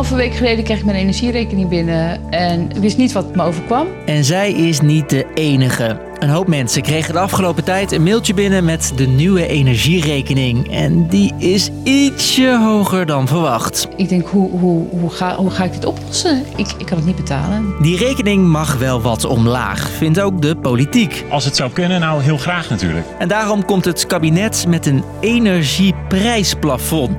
Anderhalve 0.00 0.28
week 0.28 0.38
geleden 0.38 0.64
kreeg 0.64 0.78
ik 0.78 0.84
mijn 0.84 0.96
energierekening 0.96 1.68
binnen 1.68 2.30
en 2.30 2.80
wist 2.80 2.96
niet 2.96 3.12
wat 3.12 3.34
me 3.36 3.42
overkwam. 3.42 3.86
En 4.06 4.24
zij 4.24 4.52
is 4.52 4.80
niet 4.80 5.10
de 5.10 5.26
enige. 5.34 6.00
Een 6.18 6.28
hoop 6.28 6.46
mensen 6.46 6.82
kregen 6.82 7.12
de 7.12 7.18
afgelopen 7.18 7.64
tijd 7.64 7.92
een 7.92 8.02
mailtje 8.02 8.34
binnen 8.34 8.64
met 8.64 8.92
de 8.96 9.06
nieuwe 9.06 9.46
energierekening. 9.46 10.70
En 10.70 11.06
die 11.08 11.34
is 11.38 11.70
ietsje 11.82 12.58
hoger 12.62 13.06
dan 13.06 13.28
verwacht. 13.28 13.88
Ik 13.96 14.08
denk, 14.08 14.26
hoe, 14.26 14.50
hoe, 14.50 14.88
hoe, 14.88 15.10
ga, 15.10 15.36
hoe 15.36 15.50
ga 15.50 15.64
ik 15.64 15.72
dit 15.72 15.84
oplossen? 15.84 16.44
Ik, 16.56 16.66
ik 16.78 16.86
kan 16.86 16.96
het 16.96 17.06
niet 17.06 17.16
betalen. 17.16 17.74
Die 17.80 17.96
rekening 17.96 18.46
mag 18.46 18.78
wel 18.78 19.00
wat 19.00 19.24
omlaag, 19.24 19.90
vindt 19.90 20.20
ook 20.20 20.42
de 20.42 20.56
politiek. 20.56 21.24
Als 21.30 21.44
het 21.44 21.56
zou 21.56 21.70
kunnen, 21.70 22.00
nou 22.00 22.22
heel 22.22 22.38
graag 22.38 22.70
natuurlijk. 22.70 23.06
En 23.18 23.28
daarom 23.28 23.64
komt 23.64 23.84
het 23.84 24.06
kabinet 24.06 24.64
met 24.68 24.86
een 24.86 25.04
energieprijsplafond. 25.20 27.10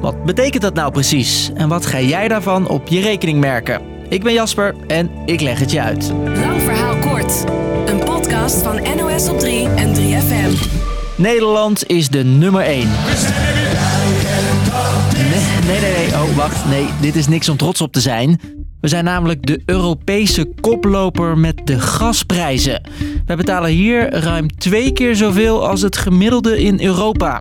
Wat 0.00 0.24
betekent 0.24 0.62
dat 0.62 0.74
nou 0.74 0.92
precies? 0.92 1.50
En 1.54 1.68
wat 1.68 1.86
ga 1.86 2.00
jij 2.00 2.28
daarvan 2.28 2.68
op 2.68 2.88
je 2.88 3.00
rekening 3.00 3.40
merken? 3.40 3.80
Ik 4.08 4.22
ben 4.22 4.32
Jasper 4.32 4.74
en 4.86 5.10
ik 5.26 5.40
leg 5.40 5.58
het 5.58 5.70
je 5.70 5.80
uit. 5.80 6.12
Lang 6.24 6.62
verhaal 6.62 6.96
kort. 6.96 7.44
Een 7.86 7.98
podcast 7.98 8.62
van 8.62 8.80
NOS 8.96 9.28
op 9.28 9.38
3 9.38 9.68
en 9.68 9.94
3FM. 9.94 10.76
Nederland 11.16 11.86
is 11.86 12.08
de 12.08 12.24
nummer 12.24 12.62
1. 12.62 12.78
Nee, 12.78 12.90
nee, 15.66 15.80
nee, 15.80 15.92
nee. 15.96 16.06
Oh, 16.06 16.36
wacht. 16.36 16.68
Nee, 16.68 16.86
dit 17.00 17.16
is 17.16 17.28
niks 17.28 17.48
om 17.48 17.56
trots 17.56 17.80
op 17.80 17.92
te 17.92 18.00
zijn. 18.00 18.40
We 18.80 18.88
zijn 18.88 19.04
namelijk 19.04 19.46
de 19.46 19.62
Europese 19.64 20.52
koploper 20.60 21.38
met 21.38 21.60
de 21.64 21.78
gasprijzen. 21.80 22.88
Wij 23.26 23.36
betalen 23.36 23.70
hier 23.70 24.10
ruim 24.10 24.56
twee 24.56 24.92
keer 24.92 25.16
zoveel 25.16 25.68
als 25.68 25.82
het 25.82 25.96
gemiddelde 25.96 26.62
in 26.62 26.80
Europa. 26.80 27.40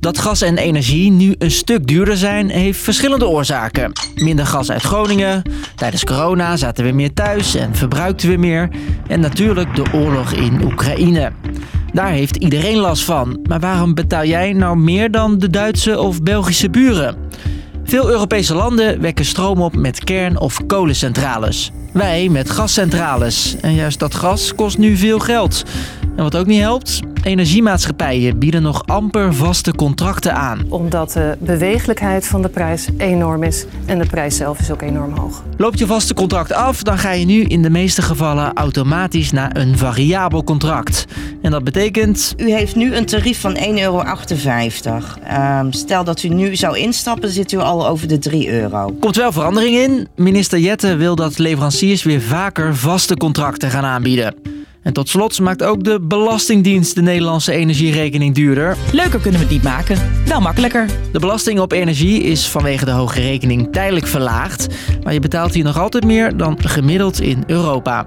Dat 0.00 0.18
gas 0.18 0.42
en 0.42 0.58
energie 0.58 1.10
nu 1.10 1.34
een 1.38 1.50
stuk 1.50 1.86
duurder 1.86 2.16
zijn, 2.16 2.50
heeft 2.50 2.80
verschillende 2.80 3.28
oorzaken. 3.28 3.92
Minder 4.14 4.46
gas 4.46 4.70
uit 4.70 4.82
Groningen, 4.82 5.42
tijdens 5.74 6.04
corona 6.04 6.56
zaten 6.56 6.84
we 6.84 6.90
meer 6.90 7.12
thuis 7.12 7.54
en 7.54 7.74
verbruikten 7.74 8.28
we 8.30 8.36
meer. 8.36 8.68
En 9.06 9.20
natuurlijk 9.20 9.74
de 9.74 9.84
oorlog 9.92 10.32
in 10.32 10.64
Oekraïne. 10.64 11.32
Daar 11.92 12.10
heeft 12.10 12.36
iedereen 12.36 12.76
last 12.76 13.04
van. 13.04 13.40
Maar 13.48 13.60
waarom 13.60 13.94
betaal 13.94 14.24
jij 14.24 14.52
nou 14.52 14.76
meer 14.76 15.10
dan 15.10 15.38
de 15.38 15.50
Duitse 15.50 15.98
of 16.00 16.22
Belgische 16.22 16.70
buren? 16.70 17.16
Veel 17.84 18.10
Europese 18.10 18.54
landen 18.54 19.00
wekken 19.00 19.24
stroom 19.24 19.60
op 19.60 19.76
met 19.76 20.04
kern- 20.04 20.38
of 20.38 20.66
kolencentrales. 20.66 21.70
Wij 21.92 22.28
met 22.28 22.50
gascentrales. 22.50 23.56
En 23.60 23.74
juist 23.74 23.98
dat 23.98 24.14
gas 24.14 24.54
kost 24.54 24.78
nu 24.78 24.96
veel 24.96 25.18
geld. 25.18 25.64
En 26.20 26.26
wat 26.26 26.36
ook 26.36 26.46
niet 26.46 26.60
helpt, 26.60 27.00
energiemaatschappijen 27.22 28.38
bieden 28.38 28.62
nog 28.62 28.82
amper 28.86 29.34
vaste 29.34 29.74
contracten 29.74 30.34
aan. 30.34 30.66
Omdat 30.68 31.12
de 31.12 31.36
bewegelijkheid 31.38 32.26
van 32.26 32.42
de 32.42 32.48
prijs 32.48 32.88
enorm 32.96 33.42
is 33.42 33.64
en 33.86 33.98
de 33.98 34.06
prijs 34.06 34.36
zelf 34.36 34.58
is 34.58 34.70
ook 34.70 34.82
enorm 34.82 35.16
hoog. 35.16 35.42
Loopt 35.56 35.78
je 35.78 35.86
vaste 35.86 36.14
contract 36.14 36.52
af, 36.52 36.82
dan 36.82 36.98
ga 36.98 37.12
je 37.12 37.24
nu 37.24 37.42
in 37.42 37.62
de 37.62 37.70
meeste 37.70 38.02
gevallen 38.02 38.52
automatisch 38.54 39.30
naar 39.30 39.56
een 39.56 39.78
variabel 39.78 40.44
contract. 40.44 41.04
En 41.42 41.50
dat 41.50 41.64
betekent. 41.64 42.34
U 42.36 42.50
heeft 42.50 42.76
nu 42.76 42.94
een 42.94 43.06
tarief 43.06 43.40
van 43.40 43.56
1,58 43.56 43.80
euro. 43.80 44.02
Ehm, 45.24 45.70
stel 45.70 46.04
dat 46.04 46.22
u 46.22 46.28
nu 46.28 46.56
zou 46.56 46.78
instappen, 46.78 47.30
zit 47.30 47.52
u 47.52 47.58
al 47.58 47.88
over 47.88 48.08
de 48.08 48.18
3 48.18 48.50
euro. 48.50 48.96
Komt 49.00 49.16
wel 49.16 49.32
verandering 49.32 49.76
in. 49.76 50.08
Minister 50.16 50.58
Jette 50.58 50.96
wil 50.96 51.14
dat 51.14 51.38
leveranciers 51.38 52.02
weer 52.02 52.20
vaker 52.20 52.76
vaste 52.76 53.16
contracten 53.16 53.70
gaan 53.70 53.84
aanbieden. 53.84 54.34
En 54.82 54.92
tot 54.92 55.08
slot 55.08 55.40
maakt 55.40 55.62
ook 55.62 55.84
de 55.84 56.00
Belastingdienst 56.00 56.94
de 56.94 57.02
Nederlandse 57.02 57.52
energierekening 57.52 58.34
duurder. 58.34 58.76
Leuker 58.92 59.20
kunnen 59.20 59.40
we 59.40 59.46
het 59.46 59.54
niet 59.54 59.62
maken, 59.62 59.98
wel 60.26 60.40
makkelijker. 60.40 60.86
De 61.12 61.18
belasting 61.18 61.60
op 61.60 61.72
energie 61.72 62.22
is 62.22 62.46
vanwege 62.46 62.84
de 62.84 62.90
hoge 62.90 63.20
rekening 63.20 63.72
tijdelijk 63.72 64.06
verlaagd, 64.06 64.66
maar 65.02 65.12
je 65.12 65.20
betaalt 65.20 65.54
hier 65.54 65.64
nog 65.64 65.78
altijd 65.78 66.04
meer 66.04 66.36
dan 66.36 66.58
gemiddeld 66.64 67.20
in 67.20 67.44
Europa. 67.46 68.06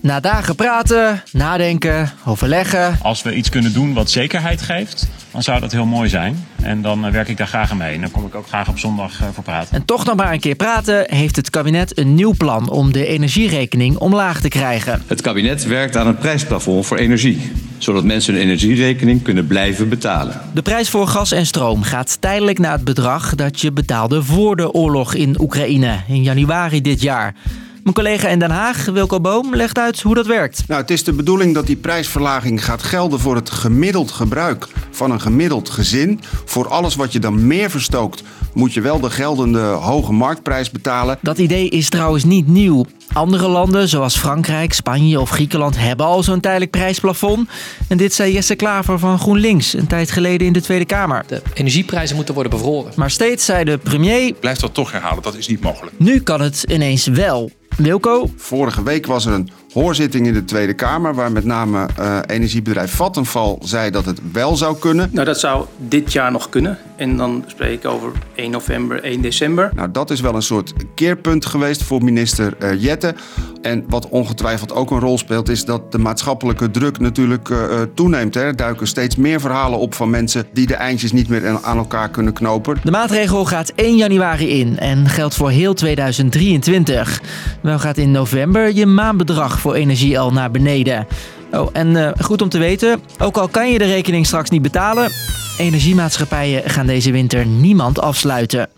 Na 0.00 0.20
dagen 0.20 0.54
praten, 0.54 1.22
nadenken, 1.32 2.12
overleggen. 2.24 2.98
Als 3.02 3.22
we 3.22 3.34
iets 3.34 3.48
kunnen 3.48 3.72
doen 3.72 3.94
wat 3.94 4.10
zekerheid 4.10 4.62
geeft, 4.62 5.08
dan 5.34 5.42
zou 5.42 5.60
dat 5.60 5.72
heel 5.72 5.86
mooi 5.86 6.08
zijn. 6.08 6.46
En 6.62 6.82
dan 6.82 7.06
eh, 7.06 7.12
werk 7.12 7.28
ik 7.28 7.36
daar 7.36 7.46
graag 7.46 7.70
aan 7.70 7.76
mee. 7.76 7.94
En 7.94 8.00
dan 8.00 8.10
kom 8.10 8.26
ik 8.26 8.34
ook 8.34 8.46
graag 8.46 8.68
op 8.68 8.78
zondag 8.78 9.20
eh, 9.20 9.26
voor 9.32 9.44
praten. 9.44 9.76
En 9.76 9.84
toch 9.84 10.04
nog 10.04 10.16
maar 10.16 10.32
een 10.32 10.40
keer 10.40 10.54
praten, 10.54 11.04
heeft 11.06 11.36
het 11.36 11.50
kabinet 11.50 11.98
een 11.98 12.14
nieuw 12.14 12.34
plan 12.36 12.70
om 12.70 12.92
de 12.92 13.06
energierekening 13.06 13.96
omlaag 13.96 14.40
te 14.40 14.48
krijgen. 14.48 15.02
Het 15.06 15.20
kabinet 15.20 15.64
werkt 15.64 15.96
aan 15.96 16.06
een 16.06 16.16
prijsplafond 16.16 16.86
voor 16.86 16.96
energie, 16.96 17.52
zodat 17.78 18.04
mensen 18.04 18.34
hun 18.34 18.42
energierekening 18.42 19.22
kunnen 19.22 19.46
blijven 19.46 19.88
betalen. 19.88 20.40
De 20.52 20.62
prijs 20.62 20.90
voor 20.90 21.06
gas 21.06 21.32
en 21.32 21.46
stroom 21.46 21.82
gaat 21.82 22.20
tijdelijk 22.20 22.58
naar 22.58 22.72
het 22.72 22.84
bedrag 22.84 23.34
dat 23.34 23.60
je 23.60 23.72
betaalde 23.72 24.22
voor 24.22 24.56
de 24.56 24.72
oorlog 24.72 25.14
in 25.14 25.40
Oekraïne 25.40 25.96
in 26.08 26.22
januari 26.22 26.80
dit 26.80 27.00
jaar. 27.02 27.34
Mijn 27.82 27.96
collega 27.96 28.28
in 28.28 28.38
Den 28.38 28.50
Haag, 28.50 28.84
Wilco 28.84 29.20
Boom, 29.20 29.54
legt 29.54 29.78
uit 29.78 30.00
hoe 30.00 30.14
dat 30.14 30.26
werkt. 30.26 30.64
Nou, 30.68 30.80
het 30.80 30.90
is 30.90 31.04
de 31.04 31.12
bedoeling 31.12 31.54
dat 31.54 31.66
die 31.66 31.76
prijsverlaging 31.76 32.64
gaat 32.64 32.82
gelden 32.82 33.20
voor 33.20 33.34
het 33.34 33.50
gemiddeld 33.50 34.10
gebruik 34.10 34.68
van 34.96 35.10
een 35.10 35.20
gemiddeld 35.20 35.70
gezin. 35.70 36.20
Voor 36.44 36.68
alles 36.68 36.94
wat 36.94 37.12
je 37.12 37.18
dan 37.18 37.46
meer 37.46 37.70
verstookt, 37.70 38.22
moet 38.54 38.72
je 38.72 38.80
wel 38.80 39.00
de 39.00 39.10
geldende 39.10 39.60
hoge 39.60 40.12
marktprijs 40.12 40.70
betalen. 40.70 41.18
Dat 41.20 41.38
idee 41.38 41.68
is 41.68 41.88
trouwens 41.88 42.24
niet 42.24 42.46
nieuw. 42.46 42.86
Andere 43.12 43.48
landen, 43.48 43.88
zoals 43.88 44.16
Frankrijk, 44.16 44.72
Spanje 44.72 45.20
of 45.20 45.30
Griekenland, 45.30 45.78
hebben 45.78 46.06
al 46.06 46.22
zo'n 46.22 46.40
tijdelijk 46.40 46.70
prijsplafond. 46.70 47.48
En 47.88 47.96
dit 47.96 48.14
zei 48.14 48.32
Jesse 48.32 48.54
Klaver 48.54 48.98
van 48.98 49.18
GroenLinks 49.18 49.74
een 49.74 49.86
tijd 49.86 50.10
geleden 50.10 50.46
in 50.46 50.52
de 50.52 50.60
Tweede 50.60 50.84
Kamer. 50.84 51.24
De 51.26 51.42
energieprijzen 51.54 52.16
moeten 52.16 52.34
worden 52.34 52.52
bevroren. 52.52 52.92
Maar 52.96 53.10
steeds 53.10 53.44
zei 53.44 53.64
de 53.64 53.78
premier... 53.78 54.32
Blijft 54.40 54.60
dat 54.60 54.74
toch 54.74 54.92
herhalen, 54.92 55.22
dat 55.22 55.36
is 55.36 55.48
niet 55.48 55.60
mogelijk. 55.60 55.98
Nu 55.98 56.20
kan 56.20 56.40
het 56.40 56.64
ineens 56.68 57.06
wel. 57.06 57.50
Wilco? 57.76 58.30
Vorige 58.36 58.82
week 58.82 59.06
was 59.06 59.26
er 59.26 59.32
een 59.32 59.50
hoorzitting 59.74 60.26
in 60.26 60.32
de 60.32 60.44
Tweede 60.44 60.74
Kamer... 60.74 61.14
waar 61.14 61.32
met 61.32 61.44
name 61.44 61.88
uh, 62.00 62.18
energiebedrijf 62.26 62.94
Vattenfall 62.94 63.56
zei 63.60 63.90
dat 63.90 64.04
het 64.04 64.20
wel 64.32 64.56
zou 64.56 64.78
kunnen. 64.78 65.08
Nou, 65.12 65.26
dat 65.26 65.40
zou 65.40 65.66
dit 65.76 66.12
jaar 66.12 66.32
nog 66.32 66.48
kunnen. 66.48 66.78
En 66.96 67.16
dan 67.16 67.44
spreek 67.46 67.72
ik 67.72 67.90
over 67.90 68.12
1 68.34 68.50
november, 68.50 69.02
1 69.02 69.20
december. 69.20 69.70
Nou, 69.74 69.90
dat 69.90 70.10
is 70.10 70.20
wel 70.20 70.34
een 70.34 70.42
soort 70.42 70.72
keerpunt 70.94 71.46
geweest 71.46 71.82
voor 71.82 72.04
minister 72.04 72.56
uh, 72.62 72.82
Jette. 72.82 73.14
En 73.62 73.84
wat 73.88 74.08
ongetwijfeld 74.08 74.72
ook 74.72 74.90
een 74.90 75.00
rol 75.00 75.18
speelt... 75.18 75.48
is 75.48 75.64
dat 75.64 75.92
de 75.92 75.98
maatschappelijke 75.98 76.70
druk 76.70 76.98
natuurlijk 76.98 77.48
uh, 77.48 77.80
toeneemt. 77.94 78.34
Hè. 78.34 78.40
Er 78.40 78.56
duiken 78.56 78.86
steeds 78.86 79.16
meer 79.16 79.40
verhalen 79.40 79.78
op 79.78 79.94
van 79.94 80.10
mensen... 80.10 80.46
die 80.52 80.66
de 80.66 80.74
eindjes 80.74 81.12
niet 81.12 81.28
meer 81.28 81.58
aan 81.62 81.76
elkaar 81.76 82.08
kunnen 82.08 82.32
knopen. 82.32 82.76
De 82.84 82.90
maatregel 82.90 83.44
gaat 83.44 83.72
1 83.74 83.96
januari 83.96 84.48
in 84.48 84.78
en 84.78 85.08
geldt 85.08 85.34
voor 85.34 85.50
heel 85.50 85.74
2023. 85.74 87.20
Wel 87.60 87.78
gaat 87.78 87.96
in 87.96 88.10
november 88.10 88.74
je 88.74 88.86
maandbedrag 88.86 89.60
voor 89.64 89.74
energie 89.74 90.18
al 90.18 90.32
naar 90.32 90.50
beneden. 90.50 91.06
Oh, 91.50 91.68
en 91.72 91.90
uh, 91.90 92.10
goed 92.20 92.42
om 92.42 92.48
te 92.48 92.58
weten, 92.58 93.00
ook 93.18 93.36
al 93.36 93.48
kan 93.48 93.72
je 93.72 93.78
de 93.78 93.84
rekening 93.84 94.26
straks 94.26 94.50
niet 94.50 94.62
betalen, 94.62 95.10
energiemaatschappijen 95.58 96.70
gaan 96.70 96.86
deze 96.86 97.12
winter 97.12 97.46
niemand 97.46 98.00
afsluiten. 98.00 98.68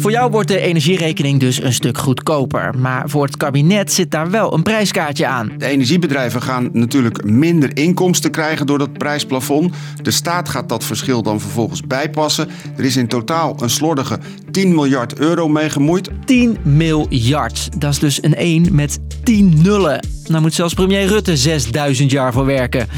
Voor 0.00 0.10
jou 0.10 0.30
wordt 0.30 0.48
de 0.48 0.60
energierekening 0.60 1.40
dus 1.40 1.62
een 1.62 1.72
stuk 1.72 1.98
goedkoper. 1.98 2.78
Maar 2.78 3.08
voor 3.08 3.24
het 3.24 3.36
kabinet 3.36 3.92
zit 3.92 4.10
daar 4.10 4.30
wel 4.30 4.54
een 4.54 4.62
prijskaartje 4.62 5.26
aan. 5.26 5.52
De 5.56 5.66
energiebedrijven 5.66 6.42
gaan 6.42 6.68
natuurlijk 6.72 7.24
minder 7.24 7.76
inkomsten 7.76 8.30
krijgen 8.30 8.66
door 8.66 8.78
dat 8.78 8.92
prijsplafond. 8.92 9.74
De 10.02 10.10
staat 10.10 10.48
gaat 10.48 10.68
dat 10.68 10.84
verschil 10.84 11.22
dan 11.22 11.40
vervolgens 11.40 11.80
bijpassen. 11.80 12.48
Er 12.76 12.84
is 12.84 12.96
in 12.96 13.06
totaal 13.06 13.56
een 13.62 13.70
slordige 13.70 14.18
10 14.50 14.74
miljard 14.74 15.18
euro 15.18 15.48
mee 15.48 15.70
gemoeid. 15.70 16.10
10 16.24 16.56
miljard. 16.62 17.80
Dat 17.80 17.92
is 17.92 17.98
dus 17.98 18.22
een 18.22 18.34
1 18.34 18.74
met 18.74 18.98
10 19.24 19.62
nullen. 19.62 20.06
Nou 20.26 20.42
moet 20.42 20.54
zelfs 20.54 20.74
premier 20.74 21.06
Rutte 21.06 21.36
6000 21.36 22.10
jaar 22.10 22.32
voor 22.32 22.44
werken. 22.46 22.88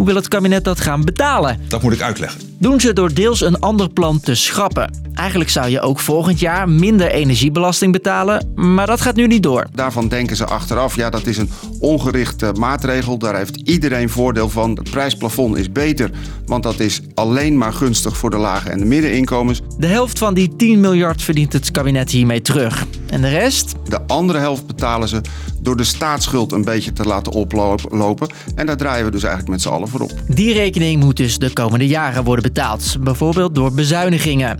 Hoe 0.00 0.08
wil 0.08 0.18
het 0.18 0.28
kabinet 0.28 0.64
dat 0.64 0.80
gaan 0.80 1.04
betalen? 1.04 1.60
Dat 1.68 1.82
moet 1.82 1.92
ik 1.92 2.00
uitleggen. 2.00 2.40
Doen 2.58 2.80
ze 2.80 2.92
door 2.92 3.14
deels 3.14 3.40
een 3.40 3.58
ander 3.58 3.88
plan 3.88 4.20
te 4.20 4.34
schrappen. 4.34 4.98
Eigenlijk 5.14 5.50
zou 5.50 5.68
je 5.68 5.80
ook 5.80 6.00
volgend 6.00 6.40
jaar 6.40 6.68
minder 6.68 7.10
energiebelasting 7.10 7.92
betalen, 7.92 8.52
maar 8.54 8.86
dat 8.86 9.00
gaat 9.00 9.14
nu 9.14 9.26
niet 9.26 9.42
door. 9.42 9.66
Daarvan 9.74 10.08
denken 10.08 10.36
ze 10.36 10.44
achteraf, 10.44 10.96
ja 10.96 11.10
dat 11.10 11.26
is 11.26 11.36
een 11.36 11.50
ongerichte 11.80 12.52
maatregel, 12.58 13.18
daar 13.18 13.36
heeft 13.36 13.56
iedereen 13.56 14.08
voordeel 14.08 14.48
van. 14.48 14.70
Het 14.70 14.90
prijsplafond 14.90 15.56
is 15.56 15.72
beter, 15.72 16.10
want 16.46 16.62
dat 16.62 16.80
is 16.80 17.00
alleen 17.14 17.58
maar 17.58 17.72
gunstig 17.72 18.16
voor 18.16 18.30
de 18.30 18.36
lage 18.38 18.70
en 18.70 18.78
de 18.78 18.84
middeninkomens. 18.84 19.60
De 19.78 19.86
helft 19.86 20.18
van 20.18 20.34
die 20.34 20.56
10 20.56 20.80
miljard 20.80 21.22
verdient 21.22 21.52
het 21.52 21.70
kabinet 21.70 22.10
hiermee 22.10 22.42
terug. 22.42 22.86
En 23.10 23.20
de 23.20 23.28
rest? 23.28 23.74
De 23.88 24.00
andere 24.06 24.38
helft 24.38 24.66
betalen 24.66 25.08
ze 25.08 25.20
door 25.60 25.76
de 25.76 25.84
staatsschuld 25.84 26.52
een 26.52 26.64
beetje 26.64 26.92
te 26.92 27.04
laten 27.04 27.32
oplopen. 27.32 28.28
En 28.54 28.66
daar 28.66 28.76
draaien 28.76 29.04
we 29.04 29.10
dus 29.10 29.22
eigenlijk 29.22 29.52
met 29.52 29.62
z'n 29.62 29.68
allen 29.68 29.88
voor 29.88 30.00
op. 30.00 30.12
Die 30.28 30.52
rekening 30.52 31.02
moet 31.02 31.16
dus 31.16 31.38
de 31.38 31.52
komende 31.52 31.86
jaren 31.86 32.24
worden 32.24 32.42
betaald. 32.42 32.96
Bijvoorbeeld 33.00 33.54
door 33.54 33.72
bezuinigingen. 33.72 34.58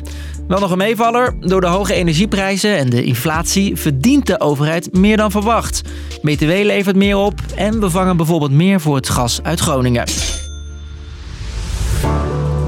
Wel 0.48 0.60
nog 0.60 0.70
een 0.70 0.78
meevaller. 0.78 1.34
Door 1.40 1.60
de 1.60 1.66
hoge 1.66 1.94
energieprijzen 1.94 2.76
en 2.76 2.90
de 2.90 3.04
inflatie 3.04 3.76
verdient 3.76 4.26
de 4.26 4.40
overheid 4.40 4.92
meer 4.92 5.16
dan 5.16 5.30
verwacht. 5.30 5.82
BTW 6.22 6.44
levert 6.44 6.96
meer 6.96 7.16
op 7.16 7.40
en 7.54 7.80
we 7.80 7.90
vangen 7.90 8.16
bijvoorbeeld 8.16 8.52
meer 8.52 8.80
voor 8.80 8.96
het 8.96 9.08
gas 9.08 9.42
uit 9.42 9.60
Groningen. 9.60 10.04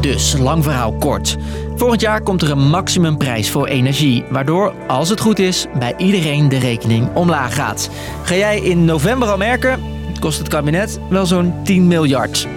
Dus, 0.00 0.37
lang 0.38 0.64
verhaal 0.64 0.93
kort. 0.93 1.37
Volgend 1.82 2.02
jaar 2.02 2.23
komt 2.23 2.43
er 2.43 2.50
een 2.50 2.69
maximumprijs 2.69 3.50
voor 3.50 3.67
energie, 3.67 4.25
waardoor, 4.29 4.75
als 4.87 5.08
het 5.08 5.20
goed 5.20 5.38
is, 5.38 5.67
bij 5.79 5.94
iedereen 5.96 6.49
de 6.49 6.58
rekening 6.58 7.14
omlaag 7.14 7.55
gaat. 7.55 7.90
Ga 8.23 8.34
jij 8.34 8.61
in 8.61 8.84
november 8.84 9.29
al 9.29 9.37
merken? 9.37 9.81
Kost 10.20 10.38
het 10.38 10.49
kabinet 10.49 10.99
wel 11.08 11.26
zo'n 11.26 11.55
10 11.64 11.87
miljard. 11.87 12.49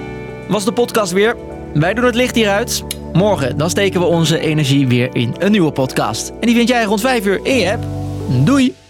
Was 0.48 0.66
de 0.66 0.72
podcast 0.72 1.12
weer? 1.12 1.36
Wij 1.74 1.94
doen 1.94 2.06
het 2.06 2.16
licht 2.16 2.36
hieruit. 2.36 2.84
Morgen 3.14 3.58
dan 3.58 3.70
steken 3.70 4.00
we 4.00 4.06
onze 4.06 4.40
energie 4.40 4.88
weer 4.88 5.16
in 5.16 5.36
een 5.38 5.52
nieuwe 5.52 5.72
podcast. 5.72 6.30
En 6.30 6.48
die 6.48 6.56
vind 6.56 6.70
jij 6.70 6.84
rond 6.84 7.02
5 7.02 7.26
uur 7.26 7.40
in 7.44 7.58
je 7.58 7.72
app. 7.72 7.84
Doei! 8.46 8.85